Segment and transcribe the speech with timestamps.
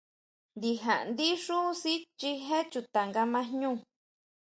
[0.55, 3.71] Ndija ndí xú sichijé chuta nga ma jñú.